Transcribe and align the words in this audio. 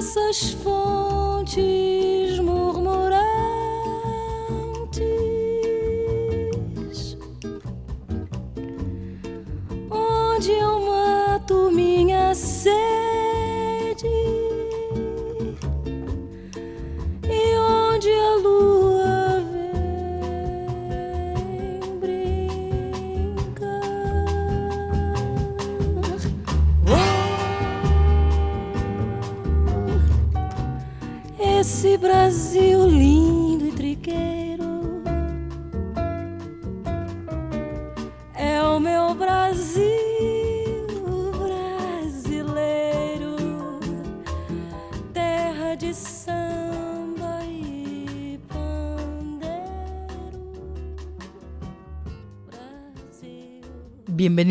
dessas 0.00 0.56
fontes 0.62 0.79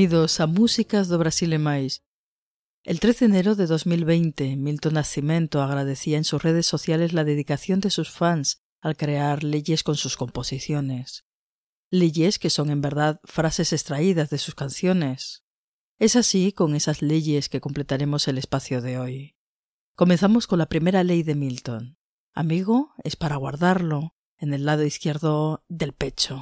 Bienvenidos 0.09 0.39
a 0.39 0.47
Músicas 0.47 1.07
do 1.07 1.19
Brasil 1.19 1.53
e 1.53 1.59
Mais. 1.59 2.01
El 2.83 2.99
13 2.99 3.25
de 3.25 3.29
enero 3.29 3.53
de 3.53 3.67
2020, 3.67 4.57
Milton 4.57 4.95
Nascimento 4.95 5.61
agradecía 5.61 6.17
en 6.17 6.23
sus 6.23 6.41
redes 6.41 6.65
sociales 6.65 7.13
la 7.13 7.23
dedicación 7.23 7.79
de 7.79 7.91
sus 7.91 8.09
fans 8.09 8.63
al 8.81 8.97
crear 8.97 9.43
leyes 9.43 9.83
con 9.83 9.97
sus 9.97 10.17
composiciones. 10.17 11.25
Leyes 11.91 12.39
que 12.39 12.49
son 12.49 12.71
en 12.71 12.81
verdad 12.81 13.19
frases 13.23 13.71
extraídas 13.71 14.31
de 14.31 14.39
sus 14.39 14.55
canciones. 14.55 15.43
Es 15.99 16.15
así 16.15 16.53
con 16.53 16.73
esas 16.73 17.03
leyes 17.03 17.47
que 17.47 17.61
completaremos 17.61 18.27
el 18.27 18.39
espacio 18.39 18.81
de 18.81 18.97
hoy. 18.97 19.35
Comenzamos 19.93 20.47
con 20.47 20.57
la 20.57 20.69
primera 20.69 21.03
ley 21.03 21.21
de 21.21 21.35
Milton. 21.35 21.99
Amigo 22.33 22.95
es 23.03 23.15
para 23.15 23.35
guardarlo 23.35 24.15
en 24.39 24.55
el 24.55 24.65
lado 24.65 24.83
izquierdo 24.85 25.63
del 25.69 25.93
pecho. 25.93 26.41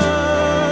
Seja 0.00 0.63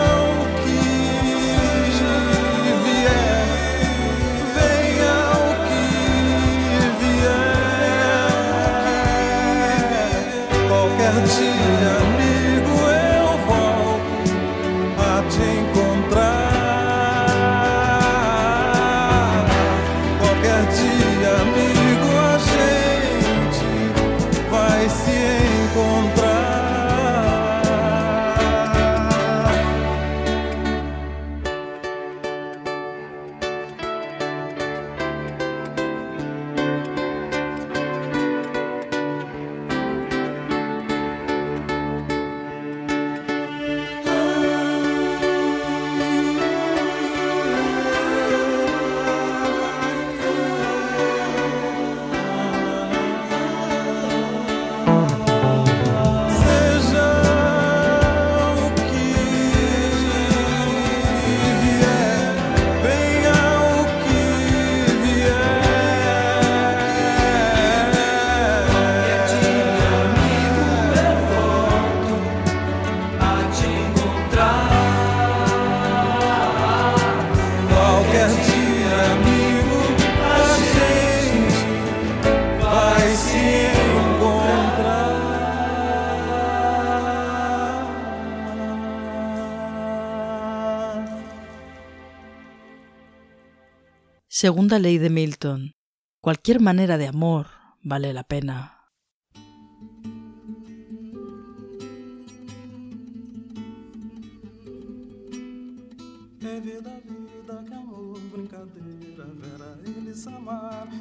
Segunda 94.42 94.80
ley 94.80 94.98
de 94.98 95.08
Milton. 95.08 95.76
Cualquier 96.20 96.58
manera 96.58 96.98
de 96.98 97.06
amor 97.06 97.46
vale 97.80 98.12
la 98.12 98.24
pena. 98.24 98.76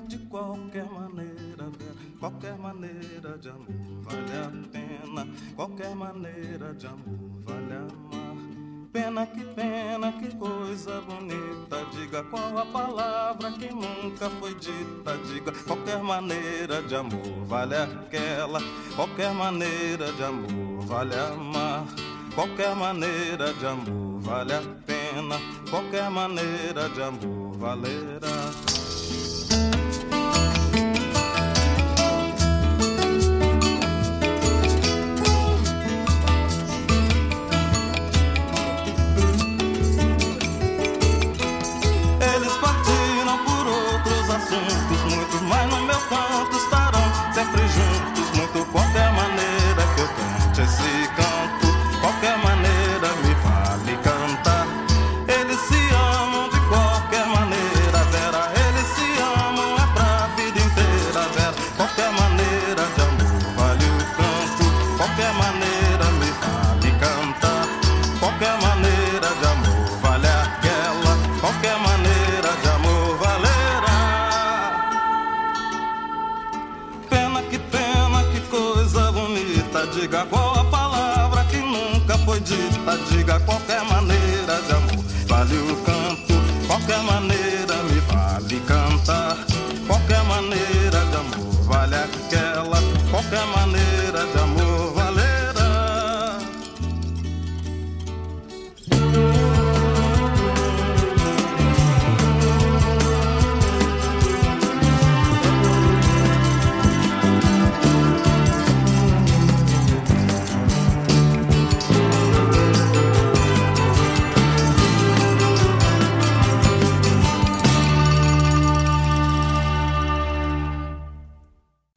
De 0.07 0.19
qualquer 0.29 0.85
maneira, 0.91 1.65
Vera. 1.79 1.93
Qualquer 2.19 2.55
maneira 2.59 3.37
de 3.41 3.49
amor 3.49 4.03
vale 4.03 4.37
a 4.37 4.51
pena. 4.71 5.25
Qualquer 5.55 5.95
maneira 5.95 6.73
de 6.73 6.87
amor 6.87 7.17
vale 7.43 7.75
amar. 7.75 8.01
Pena 8.01 8.10
que 8.91 9.43
pena, 9.55 10.11
que 10.11 10.35
coisa 10.35 11.01
bonita. 11.01 11.85
Diga 11.93 12.23
qual 12.23 12.57
a 12.57 12.65
palavra 12.65 13.51
que 13.51 13.73
nunca 13.73 14.29
foi 14.39 14.53
dita. 14.55 15.17
Diga 15.27 15.51
qualquer 15.65 16.03
maneira 16.03 16.81
de 16.81 16.95
amor 16.95 17.45
vale 17.45 17.75
aquela. 17.75 18.59
Qualquer 18.95 19.33
maneira 19.33 20.11
de 20.11 20.23
amor 20.23 20.81
vale 20.85 21.15
amar. 21.15 21.85
Qualquer 22.35 22.75
maneira 22.75 23.53
de 23.53 23.65
amor 23.65 24.19
vale 24.19 24.53
a 24.53 24.61
pena. 24.85 25.39
Qualquer 25.69 26.09
maneira 26.09 26.89
de 26.89 27.01
amor 27.01 27.57
valerá. 27.57 28.70
Diga 82.91 83.20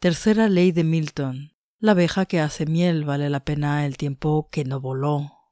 Tercera 0.05 0.51
ley 0.51 0.71
de 0.71 0.85
Milton. 0.85 1.55
La 1.79 1.93
abeja 1.93 2.27
que 2.27 2.39
hace 2.39 2.67
miel 2.67 3.07
vale 3.07 3.31
la 3.31 3.43
pena 3.43 3.87
el 3.87 3.97
tiempo 3.97 4.51
que 4.53 4.67
no 4.67 4.79
voló. 4.79 5.44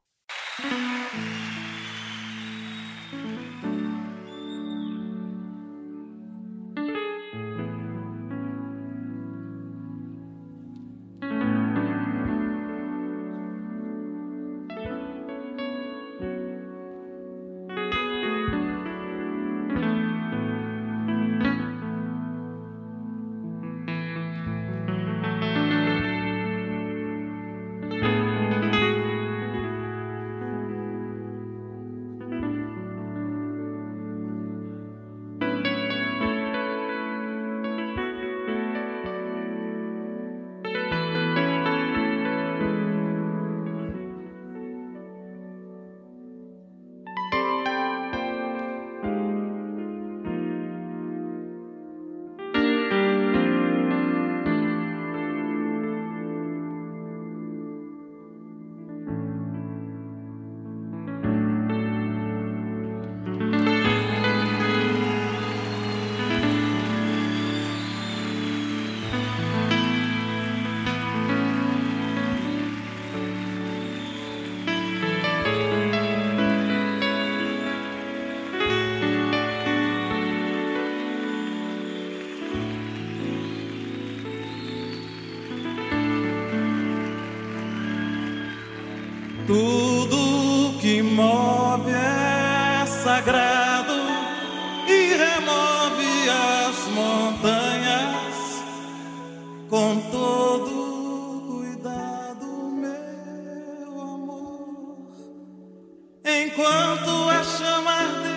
Enquanto 106.54 107.30
a 107.30 107.42
chama 107.42 107.92
arder, 107.92 108.34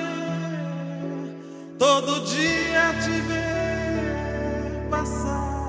todo 1.77 2.21
dia 2.21 2.93
te 3.03 3.19
ver 3.27 4.87
passar. 4.89 5.64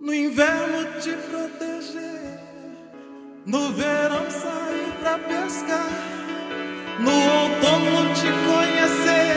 No 0.00 0.14
inverno 0.14 0.98
te 1.02 1.12
proteger, 1.12 2.40
no 3.44 3.70
verão 3.72 4.30
sair 4.30 4.94
pra 4.98 5.18
pescar, 5.18 5.90
no 6.98 7.12
outono 7.12 8.14
te 8.14 8.30
conhecer, 8.48 9.36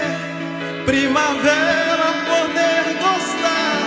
primavera 0.86 2.14
poder 2.30 2.84
gostar, 2.98 3.78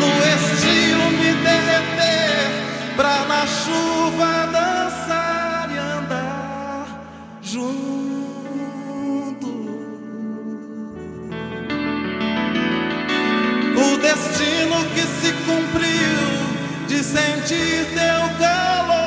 no 0.00 0.10
estio 0.34 1.04
me 1.18 1.34
derreter, 1.44 2.48
pra 2.96 3.26
na 3.26 3.46
chuva 3.46 4.46
dançar 4.50 5.68
e 5.70 5.76
andar 5.76 6.86
junto. 7.42 7.74
O 13.76 13.98
destino 13.98 14.76
que 14.94 15.02
se 15.02 15.30
cumpriu 15.44 15.93
de 16.94 17.02
sentir 17.02 17.86
teu 17.92 18.38
calor 18.38 19.03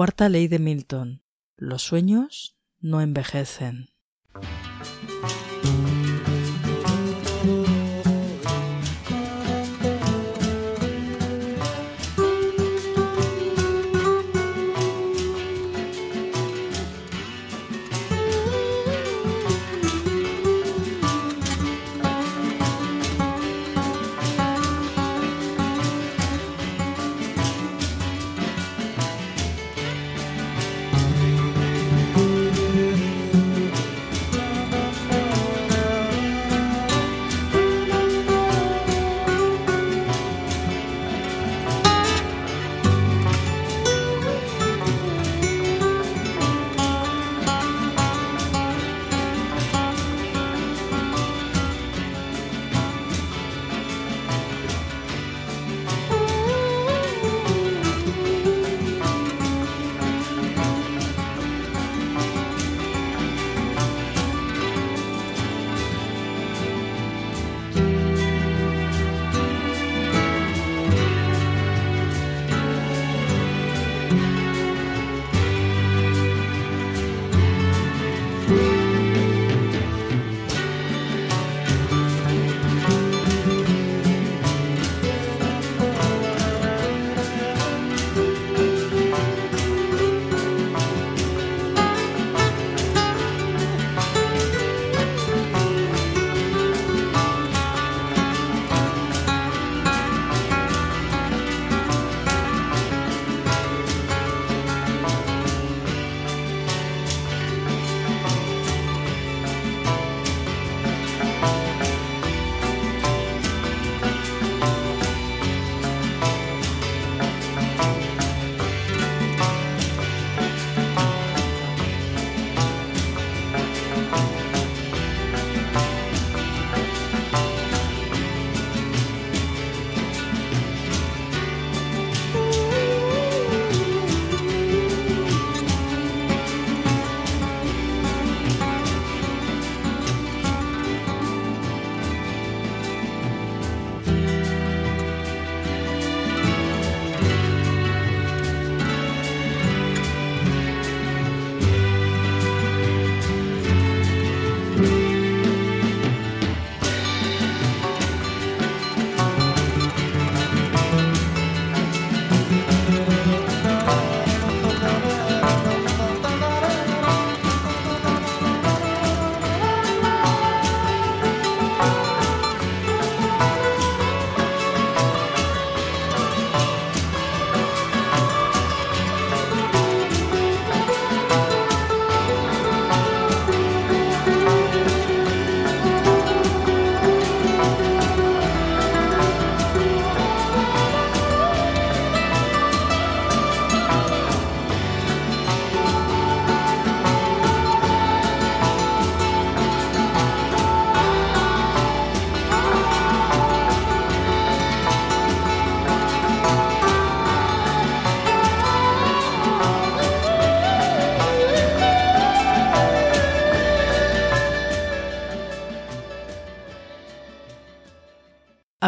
Cuarta 0.00 0.30
ley 0.30 0.48
de 0.48 0.58
Milton. 0.58 1.24
Los 1.58 1.82
sueños 1.82 2.56
no 2.78 3.02
envejecen. 3.02 3.89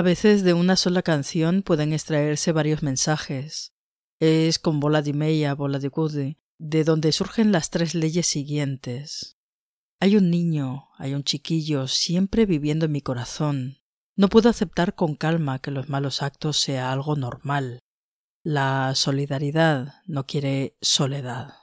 A 0.03 0.05
veces 0.05 0.43
de 0.43 0.53
una 0.53 0.75
sola 0.75 1.03
canción 1.03 1.63
pueden 1.63 1.93
extraerse 1.93 2.51
varios 2.51 2.83
mensajes. 2.83 3.73
Es 4.19 4.59
con 4.59 4.81
bola 4.81 5.01
de 5.01 5.13
meia, 5.13 5.55
bola 5.55 5.79
de 5.79 5.87
gude, 5.87 6.39
de 6.59 6.83
donde 6.83 7.13
surgen 7.13 7.53
las 7.53 7.71
tres 7.71 7.95
leyes 7.95 8.27
siguientes. 8.27 9.39
Hay 10.01 10.17
un 10.17 10.29
niño, 10.29 10.89
hay 10.99 11.15
un 11.15 11.23
chiquillo, 11.23 11.87
siempre 11.87 12.47
viviendo 12.47 12.87
en 12.87 12.91
mi 12.91 13.01
corazón. 13.01 13.79
No 14.17 14.29
puedo 14.29 14.49
aceptar 14.51 14.97
con 14.97 15.15
calma 15.15 15.61
que 15.61 15.71
los 15.71 15.89
malos 15.89 16.21
actos 16.21 16.59
sea 16.59 16.91
algo 16.91 17.15
normal. 17.15 17.79
La 18.43 18.97
solidaridad 18.97 20.03
no 20.07 20.27
quiere 20.27 20.77
soledad. 20.81 21.62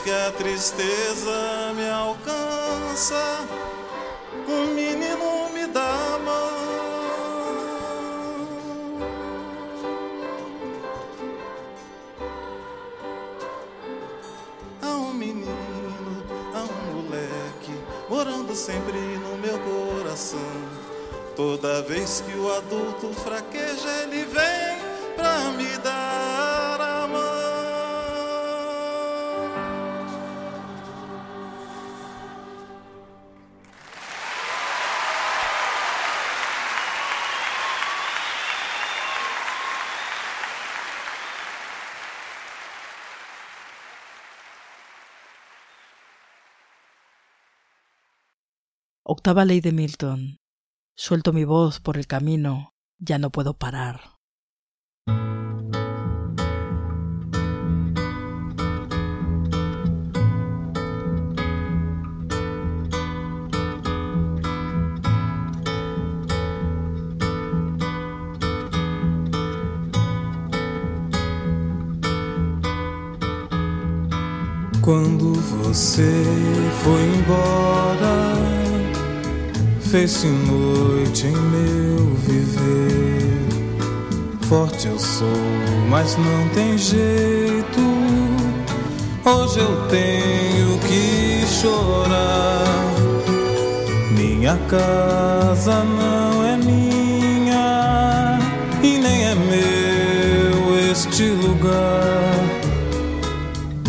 Que 0.00 0.10
a 0.10 0.32
tristeza 0.32 1.72
me 1.74 1.88
alcança, 1.90 3.46
um 4.48 4.66
menino 4.74 5.50
me 5.52 5.66
dá 5.66 5.82
a 5.82 6.18
mão. 6.18 6.62
Há 14.80 14.96
um 14.96 15.12
menino, 15.12 16.24
há 16.54 16.62
um 16.62 17.02
moleque, 17.02 17.74
morando 18.08 18.54
sempre 18.54 18.98
no 18.98 19.36
meu 19.36 19.58
coração. 19.58 20.38
Toda 21.36 21.82
vez 21.82 22.22
que 22.26 22.38
o 22.38 22.52
adulto 22.56 23.12
fraqueja, 23.14 23.88
ele 24.02 24.24
vem 24.24 24.78
pra 25.16 25.50
me 25.50 25.76
dar 25.78 26.31
Octava 49.22 49.44
ley 49.44 49.60
de 49.60 49.70
Milton. 49.70 50.40
Suelto 50.96 51.32
mi 51.32 51.44
voz 51.44 51.78
por 51.78 51.96
el 51.96 52.08
camino, 52.08 52.74
ya 52.98 53.20
no 53.20 53.30
puedo 53.30 53.54
parar. 53.54 54.18
Quando 74.80 75.34
você 75.62 76.12
foi 76.82 77.02
embora, 77.18 78.51
fez-se 79.92 80.26
noite 80.26 81.26
em 81.26 81.36
meu 81.36 82.14
viver. 82.26 83.46
Forte 84.48 84.88
eu 84.88 84.98
sou, 84.98 85.28
mas 85.90 86.16
não 86.16 86.48
tem 86.54 86.78
jeito. 86.78 87.78
Hoje 89.22 89.58
eu 89.58 89.88
tenho 89.88 90.78
que 90.78 91.44
chorar. 91.46 92.64
Minha 94.16 94.56
casa 94.66 95.84
não 95.84 96.42
é 96.42 96.56
minha 96.56 98.38
e 98.82 98.98
nem 98.98 99.24
é 99.26 99.34
meu 99.34 100.90
este 100.90 101.24
lugar. 101.32 102.32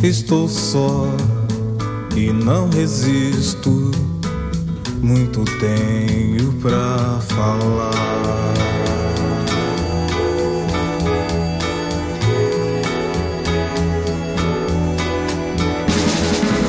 Estou 0.04 0.50
só 0.50 1.08
e 2.14 2.34
não 2.34 2.70
resisto. 2.70 4.03
Muito 5.04 5.44
tenho 5.60 6.54
pra 6.62 7.20
falar. 7.28 8.54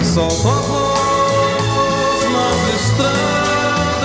Solto 0.02 0.48
a 0.48 0.52
voz 0.52 2.24
nas 2.32 2.60
estradas, 2.80 4.02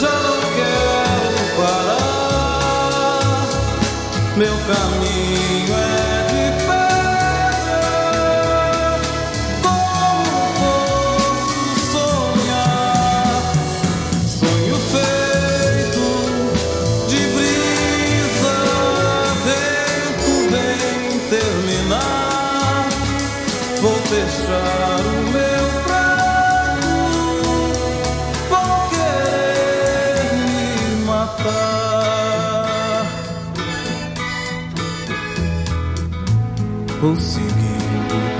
já 0.00 0.10
não 0.10 0.40
quero 0.56 1.38
parar. 1.56 3.46
Meu 4.36 4.56
caminho 4.66 5.01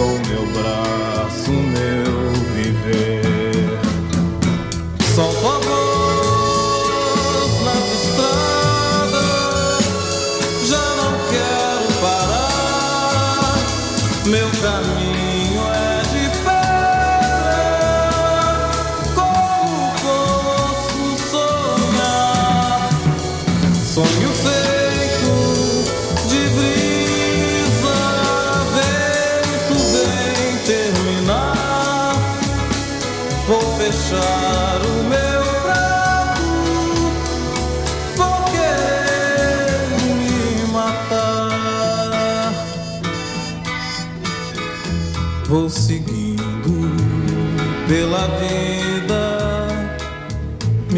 com 0.00 0.18
meu 0.30 0.46
braço 0.54 1.50
meu 1.50 2.32
viver. 2.54 3.20
Solto 5.14 5.46
a 5.46 5.79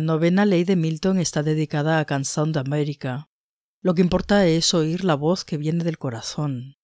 novena 0.00 0.44
ley 0.44 0.64
de 0.64 0.76
Milton 0.76 1.18
está 1.18 1.42
dedicada 1.42 1.98
a 1.98 2.04
Canción 2.04 2.52
de 2.52 2.60
América. 2.60 3.28
Lo 3.82 3.94
que 3.94 4.02
importa 4.02 4.46
es 4.46 4.74
oír 4.74 5.04
la 5.04 5.14
voz 5.14 5.44
que 5.44 5.56
viene 5.56 5.84
del 5.84 5.98
corazón. 5.98 6.76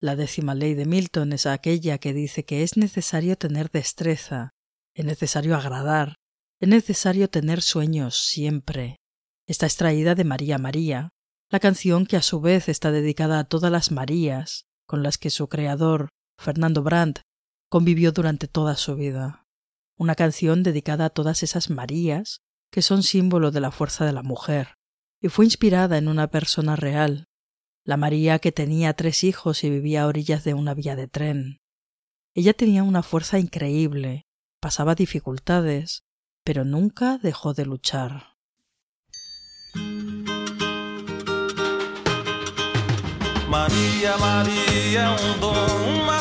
La 0.00 0.16
décima 0.16 0.54
ley 0.54 0.74
de 0.74 0.86
Milton 0.86 1.32
es 1.32 1.46
aquella 1.46 1.98
que 1.98 2.12
dice 2.12 2.44
que 2.44 2.62
es 2.62 2.76
necesario 2.76 3.36
tener 3.36 3.70
destreza, 3.70 4.50
es 4.94 5.04
necesario 5.04 5.56
agradar, 5.56 6.16
es 6.60 6.68
necesario 6.68 7.28
tener 7.28 7.62
sueños 7.62 8.16
siempre. 8.16 8.96
Está 9.46 9.66
extraída 9.66 10.14
de 10.14 10.24
María 10.24 10.58
María, 10.58 11.10
la 11.50 11.60
canción 11.60 12.06
que 12.06 12.16
a 12.16 12.22
su 12.22 12.40
vez 12.40 12.68
está 12.68 12.90
dedicada 12.90 13.38
a 13.38 13.44
todas 13.44 13.70
las 13.70 13.90
Marías 13.90 14.66
con 14.86 15.02
las 15.02 15.18
que 15.18 15.30
su 15.30 15.48
creador, 15.48 16.08
Fernando 16.38 16.82
Brandt, 16.82 17.20
convivió 17.68 18.12
durante 18.12 18.48
toda 18.48 18.76
su 18.76 18.94
vida. 18.94 19.44
Una 19.98 20.14
canción 20.14 20.62
dedicada 20.62 21.06
a 21.06 21.10
todas 21.10 21.42
esas 21.42 21.70
Marías 21.70 22.40
que 22.76 22.82
son 22.82 23.02
símbolo 23.02 23.52
de 23.52 23.60
la 23.60 23.70
fuerza 23.70 24.04
de 24.04 24.12
la 24.12 24.22
mujer, 24.22 24.76
y 25.22 25.30
fue 25.30 25.46
inspirada 25.46 25.96
en 25.96 26.08
una 26.08 26.26
persona 26.26 26.76
real, 26.76 27.24
la 27.86 27.96
María 27.96 28.38
que 28.38 28.52
tenía 28.52 28.92
tres 28.92 29.24
hijos 29.24 29.64
y 29.64 29.70
vivía 29.70 30.02
a 30.02 30.06
orillas 30.06 30.44
de 30.44 30.52
una 30.52 30.74
vía 30.74 30.94
de 30.94 31.08
tren. 31.08 31.62
Ella 32.34 32.52
tenía 32.52 32.82
una 32.82 33.02
fuerza 33.02 33.38
increíble, 33.38 34.26
pasaba 34.60 34.94
dificultades, 34.94 36.02
pero 36.44 36.66
nunca 36.66 37.16
dejó 37.16 37.54
de 37.54 37.64
luchar. 37.64 38.34
Maria, 43.48 44.18
Maria 44.18 45.00
é 45.00 45.08
um 45.08 45.40
dom, 45.40 46.04
uma 46.04 46.15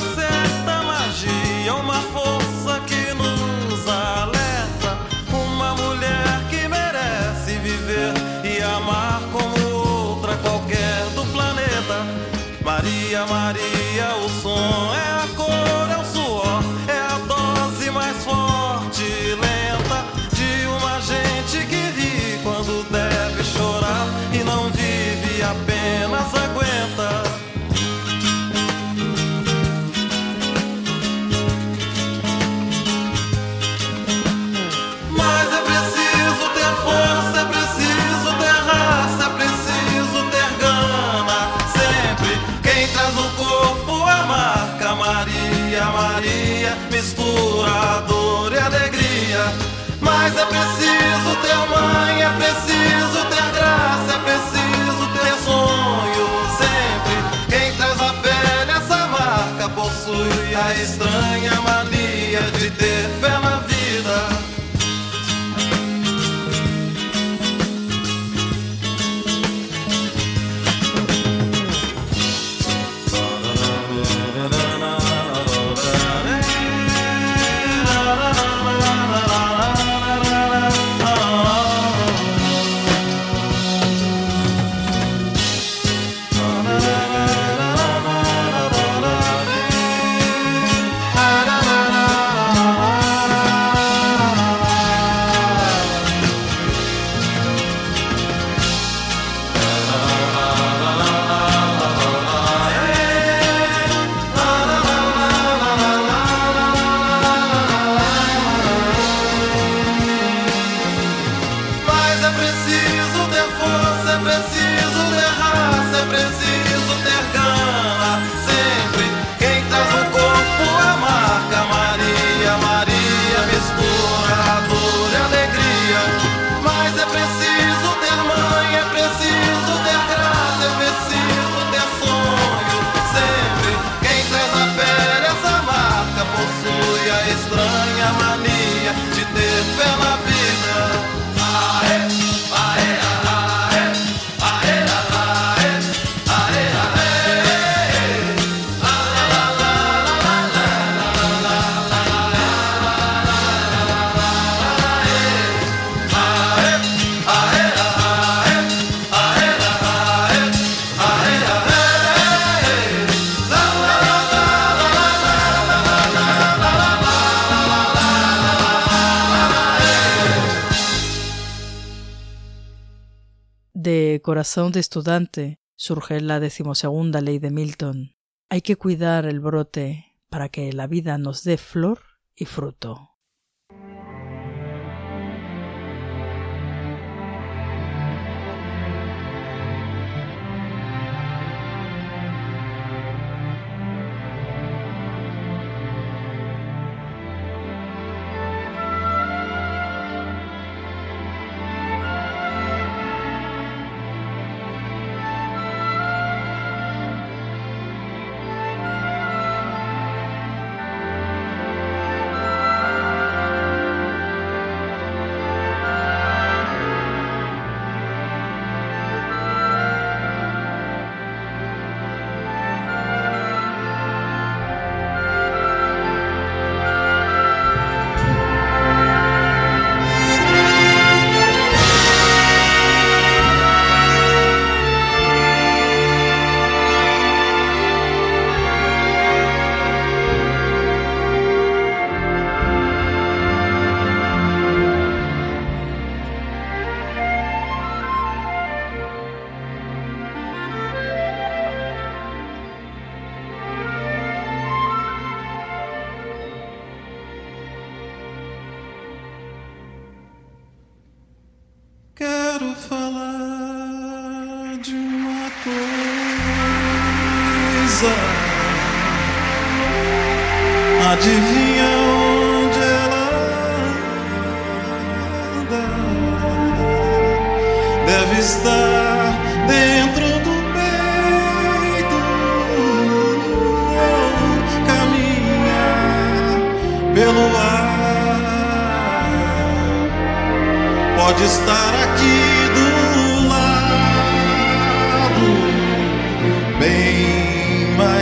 de 174.56 174.80
estudiante 174.80 175.60
surge 175.76 176.22
la 176.22 176.40
decimosegunda 176.40 177.20
ley 177.20 177.40
de 177.40 177.52
Milton. 177.52 178.16
Hay 178.50 178.62
que 178.62 178.78
cuidar 178.78 179.26
el 179.26 179.42
brote 179.42 180.16
para 180.30 180.48
que 180.48 180.72
la 180.72 180.88
vida 180.88 181.18
nos 181.18 181.44
dé 181.44 181.58
flor 181.58 182.00
y 182.38 182.46
fruto. 182.46 183.15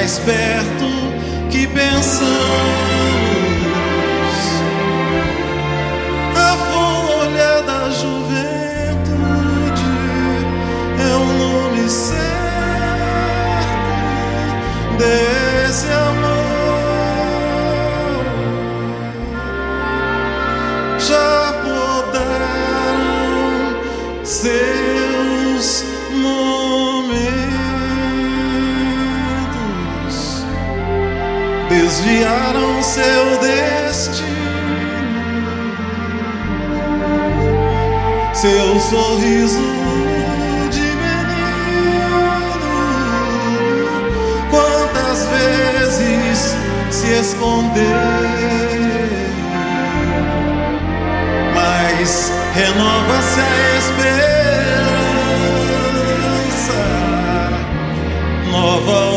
Mais 0.04 0.20
perto 0.20 0.86
que 1.50 1.66
pensamos. 1.66 2.28
A 6.36 6.58
folha 6.58 7.62
da 7.62 7.90
juventude 7.90 8.22
é 11.00 11.16
o 11.16 11.26
nome 11.38 11.90
certo 11.90 12.20
desse 14.98 15.88
amor. 15.88 16.03
Desviaram 32.04 32.84
seu 32.84 33.40
destino. 33.40 34.28
Seu 38.34 38.80
sorriso 38.80 39.62
de 40.70 40.82
menino, 40.82 41.96
quantas 44.50 45.28
vezes 45.28 46.58
se 46.92 47.08
esconder 47.22 48.34
mas 51.56 52.34
renova-se 52.54 53.40
a 53.40 53.78
esperança, 53.78 54.34
nova 58.52 59.13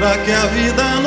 para 0.00 0.16
que 0.24 0.32
a 0.32 0.46
vida 0.46 0.99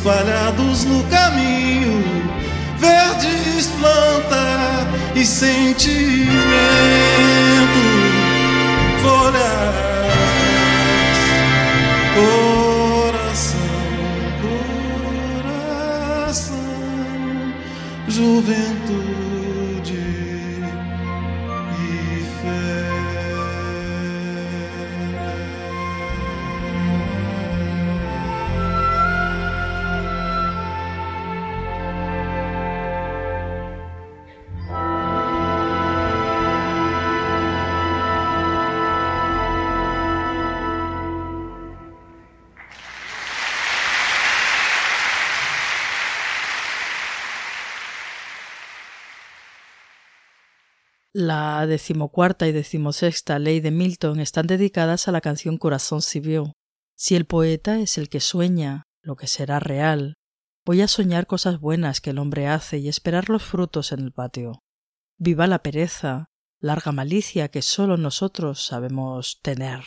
Espalhados 0.00 0.86
no 0.86 1.04
caminho, 1.08 2.02
verdes 2.78 3.66
planta 3.78 4.88
e 5.14 5.26
sentimento, 5.26 6.09
La 51.40 51.66
decimocuarta 51.66 52.46
y 52.48 52.52
decimosexta 52.52 53.38
ley 53.38 53.60
de 53.60 53.70
Milton 53.70 54.20
están 54.20 54.46
dedicadas 54.46 55.08
a 55.08 55.12
la 55.12 55.22
canción 55.22 55.56
Corazón 55.56 56.02
Civil. 56.02 56.52
Si 56.96 57.16
el 57.16 57.24
poeta 57.24 57.78
es 57.78 57.96
el 57.96 58.10
que 58.10 58.20
sueña 58.20 58.82
lo 59.00 59.16
que 59.16 59.26
será 59.26 59.58
real, 59.58 60.18
voy 60.66 60.82
a 60.82 60.88
soñar 60.88 61.26
cosas 61.26 61.58
buenas 61.58 62.02
que 62.02 62.10
el 62.10 62.18
hombre 62.18 62.46
hace 62.46 62.76
y 62.76 62.88
esperar 62.88 63.30
los 63.30 63.42
frutos 63.42 63.92
en 63.92 64.00
el 64.00 64.12
patio. 64.12 64.58
Viva 65.16 65.46
la 65.46 65.62
pereza, 65.62 66.26
larga 66.60 66.92
malicia 66.92 67.48
que 67.48 67.62
sólo 67.62 67.96
nosotros 67.96 68.62
sabemos 68.62 69.40
tener. 69.40 69.80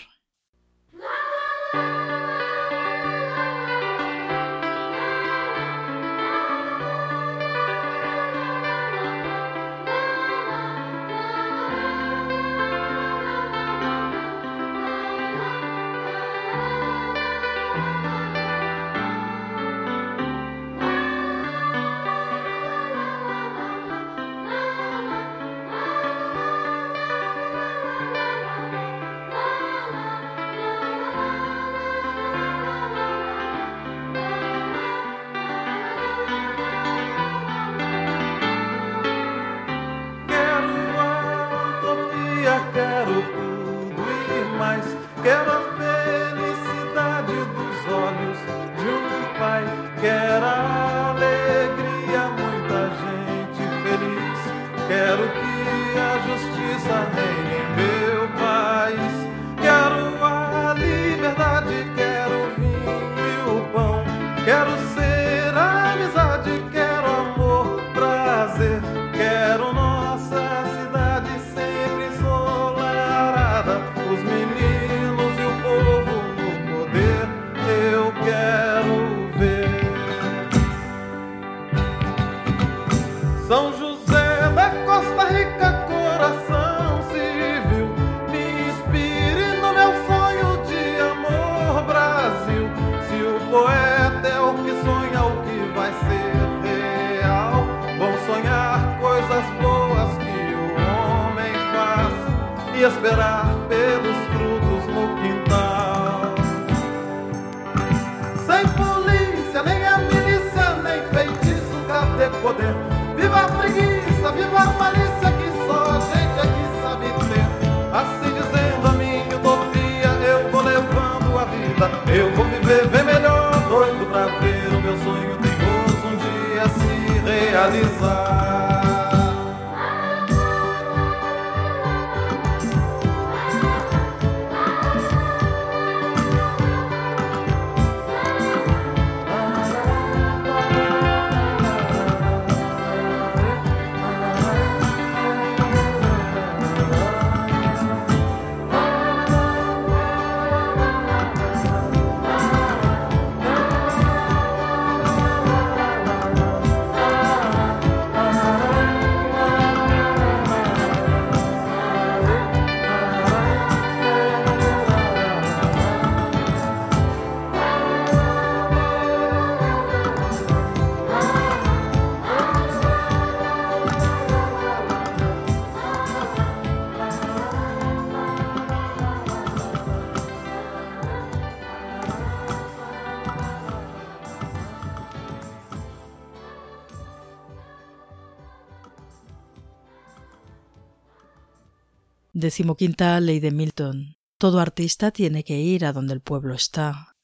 Decimoquinta 192.53 193.19
ley 193.19 193.39
de 193.39 193.49
Milton. 193.49 194.15
Todo 194.37 194.59
artista 194.59 195.09
tiene 195.09 195.43
que 195.43 195.59
ir 195.59 195.85
a 195.85 195.91
donde 195.91 196.13
el 196.13 196.21
pueblo 196.21 196.53
está. 196.53 197.15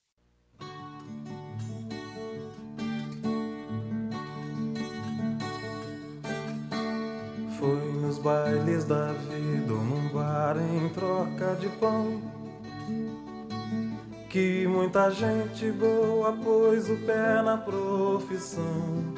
Foi 7.60 7.80
nos 8.02 8.18
bailes 8.18 8.86
da 8.86 9.14
vida 9.14 9.72
num 9.72 10.10
bar 10.12 10.58
em 10.58 10.90
troca 10.96 11.56
de 11.62 11.70
pão 11.80 12.20
que 14.32 14.66
muita 14.68 15.12
gente 15.12 15.72
boa 15.74 16.34
pôs 16.44 16.90
o 16.90 16.98
pé 17.06 17.44
na 17.44 17.56
profissão 17.56 19.14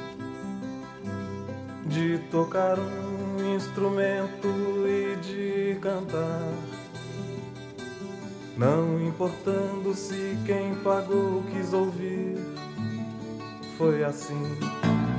de 1.87 2.17
tocar 2.29 2.77
um 2.77 3.10
instrumento 3.55 4.47
e 4.87 5.15
de 5.17 5.79
cantar. 5.79 6.51
Não 8.57 9.01
importando 9.01 9.93
se 9.93 10.37
quem 10.45 10.75
pagou 10.83 11.43
quis 11.51 11.73
ouvir, 11.73 12.37
foi 13.77 14.03
assim. 14.03 14.57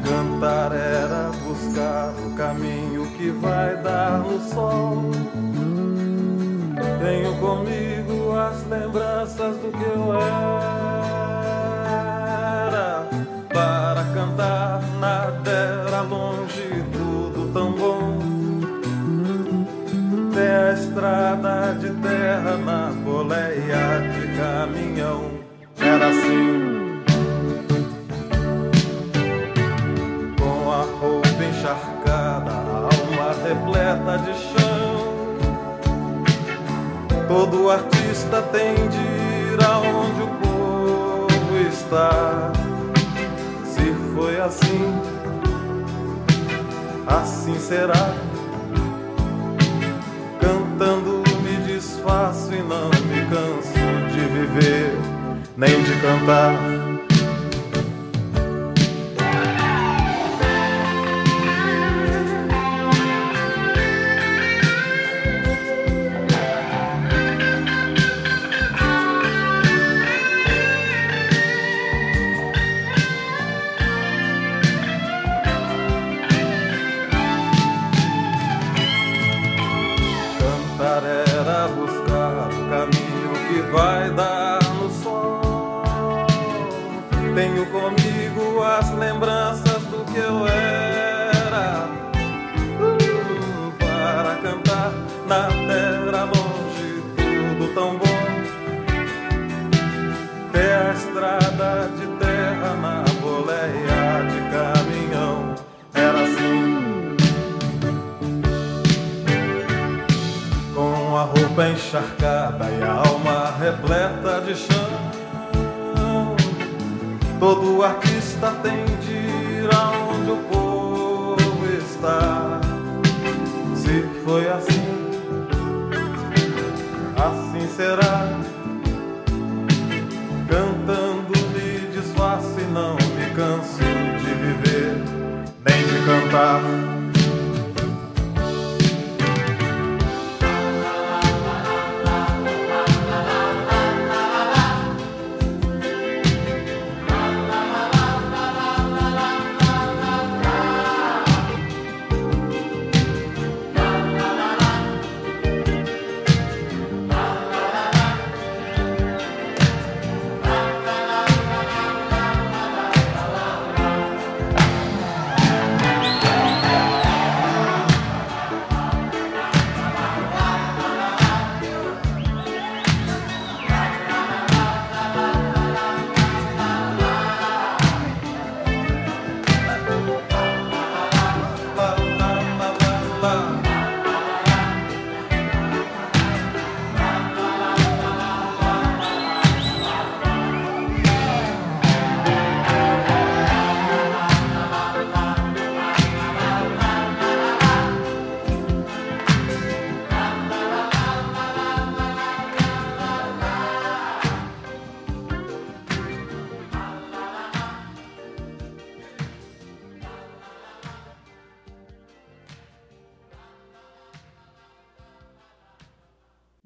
Cantar 0.04 0.72
era 0.72 1.30
buscar 1.44 2.12
o 2.26 2.34
caminho 2.36 3.06
que 3.16 3.30
vai 3.30 3.76
dar 3.82 4.18
no 4.18 4.40
sol. 4.50 5.10
Tenho 7.00 7.36
comigo 7.38 8.32
as 8.36 8.66
lembranças 8.68 9.56
do 9.56 9.72
que 9.72 9.82
eu 9.82 10.14
era. 10.14 10.32
Para 13.52 14.04
cantar 14.14 14.82
nada 15.00 15.50
era 15.50 16.02
longe, 16.02 16.84
tudo 16.92 17.11
A 20.52 20.74
estrada 20.74 21.74
de 21.80 21.88
terra 22.02 22.58
na 22.58 22.92
boleia 23.02 24.00
de 24.12 24.36
caminhão. 24.36 25.30
Era 25.80 26.08
assim. 26.08 27.02
Com 30.38 30.70
a 30.70 30.82
roupa 31.00 31.42
encharcada, 31.42 32.50
a 32.50 32.76
alma 32.84 33.32
repleta 33.48 34.18
de 34.24 34.34
chão. 34.38 34.92
Todo 37.28 37.70
artista 37.70 38.42
tem 38.52 38.74
de 38.88 39.54
ir 39.54 39.64
aonde 39.64 40.22
o 40.22 40.28
povo 40.42 41.56
está. 41.66 42.52
Se 43.64 43.94
foi 44.14 44.38
assim, 44.38 45.00
assim 47.06 47.58
será 47.58 48.31
cantando 50.82 51.22
me 51.42 51.56
desfaço 51.64 52.52
e 52.52 52.60
não 52.60 52.88
me 52.88 53.24
canso 53.30 53.72
de 54.12 54.20
viver, 54.26 54.98
nem 55.56 55.80
de 55.82 55.94
cantar. 56.00 56.71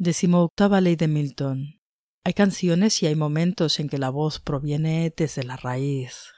Decimoctava 0.07 0.81
ley 0.81 0.95
de 0.95 1.09
Milton. 1.09 1.81
Hay 2.25 2.33
canciones 2.33 3.03
y 3.03 3.07
hay 3.07 3.17
momentos 3.17 3.81
en 3.81 3.89
que 3.89 3.99
la 3.99 4.09
voz 4.09 4.39
proviene 4.39 5.13
desde 5.17 5.43
la 5.43 5.57
raíz. 5.57 6.31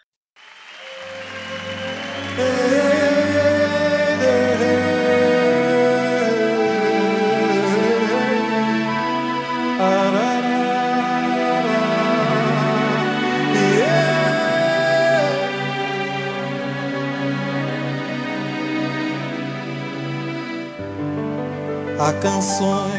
Há 22.00 22.18
canções 22.22 22.97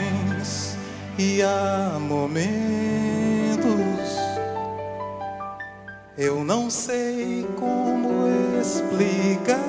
e 1.22 1.43
há 1.43 1.97
momentos 1.99 2.39
eu 6.17 6.45
não 6.45 6.70
sei 6.70 7.45
como 7.57 8.26
explicar 8.61 9.59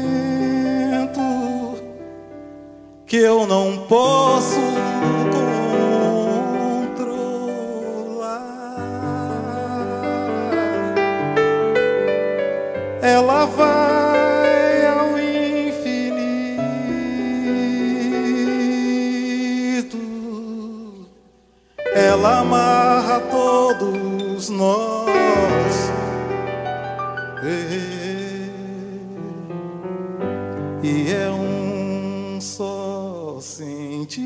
que 3.04 3.16
eu 3.16 3.48
não 3.48 3.84
posso 3.88 4.60
ela 13.14 13.46
vai 13.46 14.86
ao 14.86 15.16
infinito, 15.16 15.86
ela 21.94 22.40
amarra 22.40 23.20
todos 23.20 24.48
nós. 24.48 25.04
E 30.82 31.12
é 31.12 31.30
um 31.30 32.40
só 32.40 33.38
sentimento 33.40 34.24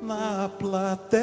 na 0.00 0.48
plateia. 0.60 1.21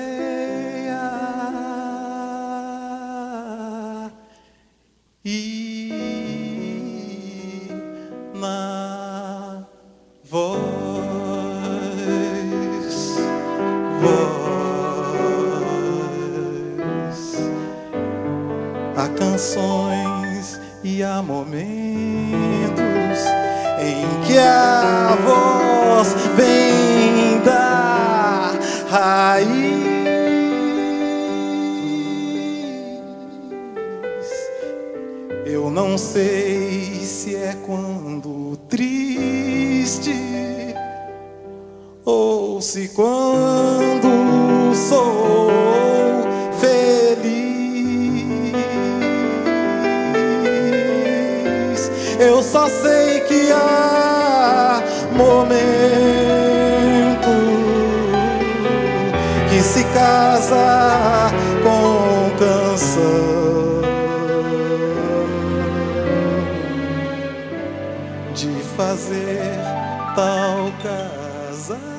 tal 70.16 70.72
casamento 70.84 71.90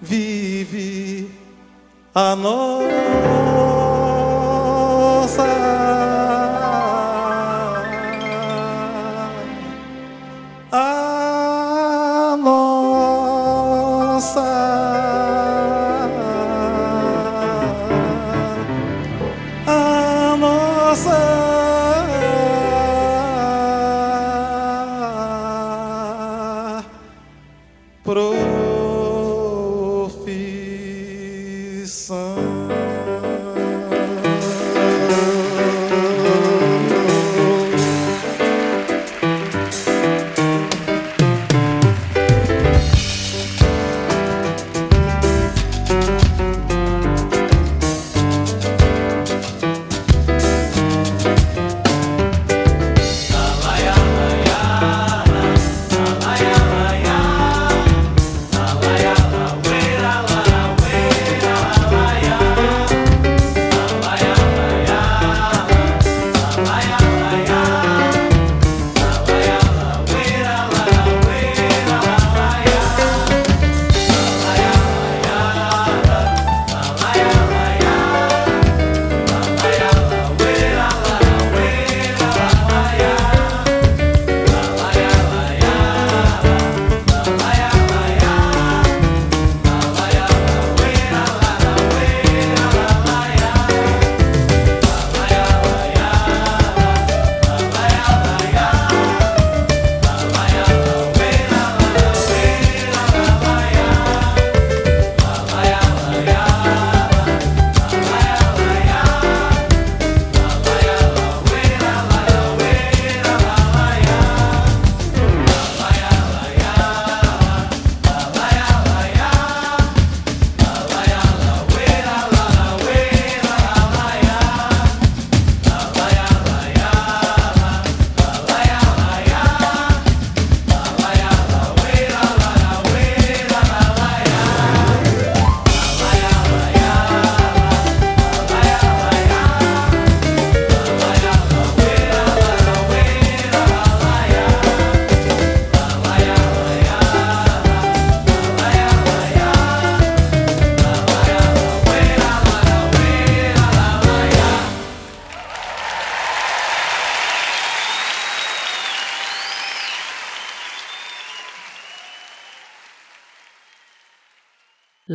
vive 0.00 1.30
a 2.14 2.36
nós. 2.36 3.35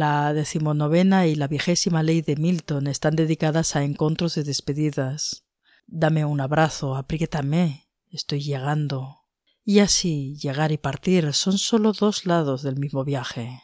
La 0.01 0.33
decimonovena 0.33 1.27
y 1.27 1.35
la 1.35 1.47
vigésima 1.47 2.01
ley 2.01 2.23
de 2.23 2.35
Milton 2.35 2.87
están 2.87 3.15
dedicadas 3.15 3.75
a 3.75 3.83
encuentros 3.83 4.33
de 4.33 4.43
despedidas. 4.43 5.45
Dame 5.85 6.25
un 6.25 6.41
abrazo, 6.41 6.95
apriétame, 6.95 7.87
estoy 8.09 8.41
llegando. 8.41 9.19
Y 9.63 9.77
así 9.77 10.35
llegar 10.41 10.71
y 10.71 10.79
partir 10.79 11.33
son 11.33 11.59
solo 11.59 11.93
dos 11.93 12.25
lados 12.25 12.63
del 12.63 12.77
mismo 12.77 13.03
viaje. 13.03 13.61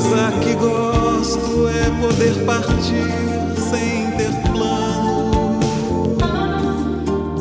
coisa 0.00 0.32
que 0.40 0.54
gosto 0.54 1.68
é 1.68 1.90
poder 2.00 2.44
partir 2.46 3.10
sem 3.70 4.10
ter 4.12 4.32
plano. 4.50 6.16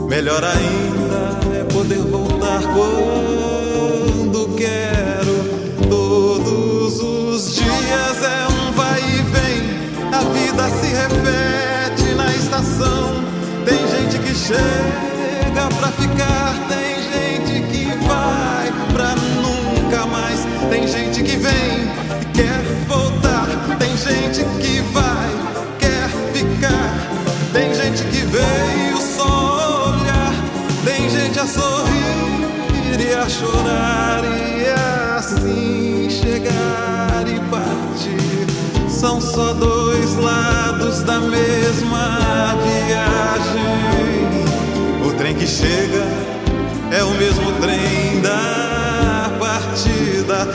Melhor 0.08 0.44
ainda 0.44 1.40
é 1.58 1.64
poder 1.72 2.00
voltar 2.00 2.62
quando 2.74 4.56
quero. 4.58 5.88
Todos 5.90 7.02
os 7.02 7.56
dias 7.56 8.24
é 8.24 8.48
um 8.52 8.72
vai 8.74 9.00
e 9.00 9.22
vem, 9.32 9.62
a 10.12 10.20
vida 10.20 10.70
se 10.82 10.88
repete 10.88 12.14
na 12.16 12.30
estação. 12.36 13.24
Tem 13.64 13.88
gente 13.88 14.20
que 14.20 14.36
chega 14.36 15.70
pra 15.80 15.88
ficar, 15.94 16.56
tem 16.68 17.02
gente 17.14 17.62
que 17.72 17.86
vai 18.06 18.72
pra 18.94 19.16
nunca 19.16 20.06
mais, 20.06 20.46
tem 20.70 20.88
gente 20.88 21.24
que 21.24 21.38
vem 21.38 21.89
quer 22.40 22.64
voltar, 22.88 23.48
tem 23.78 23.92
gente 23.98 24.46
que 24.62 24.80
vai, 24.94 25.30
quer 25.78 26.08
ficar, 26.32 26.96
tem 27.52 27.74
gente 27.74 28.02
que 28.04 28.22
veio 28.26 28.98
só 28.98 29.90
olhar, 29.90 30.34
tem 30.86 31.10
gente 31.10 31.38
a 31.38 31.46
sorrir 31.46 32.48
e 32.98 33.14
a 33.14 33.28
chorar 33.28 34.24
e 34.24 34.66
assim 35.18 36.10
chegar 36.10 37.26
e 37.28 37.38
partir. 37.50 38.48
São 38.90 39.20
só 39.20 39.52
dois 39.54 40.16
lados 40.16 41.04
da 41.04 41.20
mesma 41.20 42.56
viagem. 42.88 44.46
O 45.06 45.12
trem 45.18 45.36
que 45.36 45.48
chega 45.48 46.08
é 46.92 47.04
o 47.04 47.12
mesmo 47.16 47.52
trem 47.60 48.22
da 48.22 49.30
partida. 49.40 50.48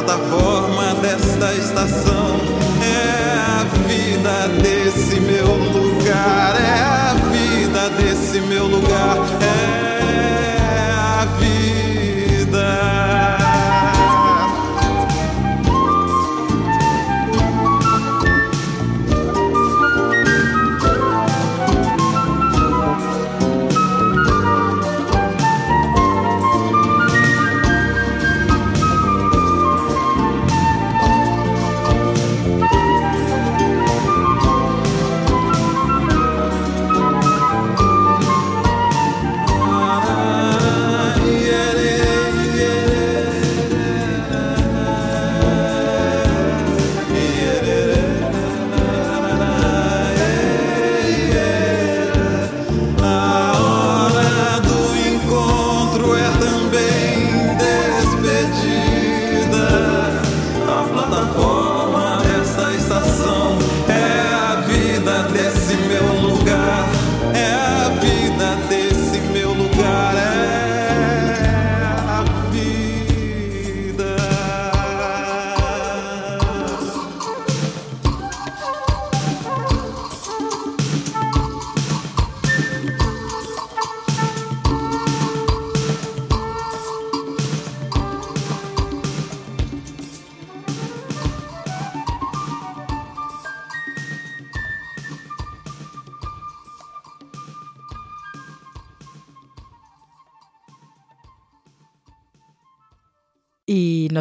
Plataforma 0.00 0.94
desta 0.94 1.52
estação. 1.54 2.36
É 2.82 3.34
a 3.36 3.64
vida 3.86 4.48
desse 4.62 5.20
meu 5.20 5.46
lugar, 5.46 6.56
é 6.58 6.82
a 6.82 6.99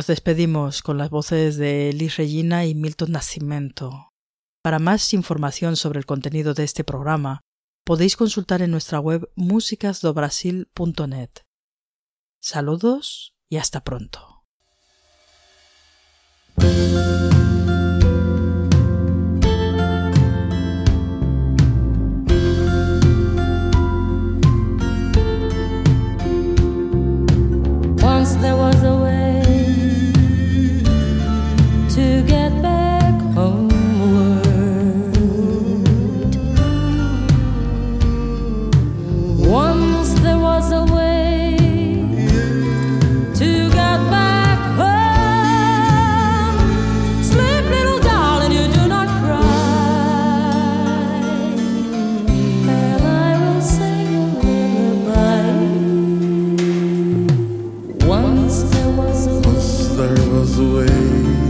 despedimos 0.09 0.81
con 0.81 0.97
las 0.97 1.09
voces 1.11 1.55
de 1.55 1.93
Liz 1.93 2.17
Regina 2.17 2.65
y 2.65 2.73
Milton 2.73 3.11
Nascimento. 3.11 4.11
Para 4.63 4.79
más 4.79 5.13
información 5.13 5.75
sobre 5.75 5.99
el 5.99 6.07
contenido 6.07 6.55
de 6.55 6.63
este 6.63 6.83
programa, 6.83 7.41
podéis 7.85 8.17
consultar 8.17 8.63
en 8.63 8.71
nuestra 8.71 8.99
web 8.99 9.31
musicasdobrasil.net. 9.35 11.29
Saludos 12.41 13.35
y 13.49 13.57
hasta 13.57 13.83
pronto. 13.83 14.43
there 59.99 60.29
was 60.29 60.57
a 60.57 60.63
way. 60.63 61.48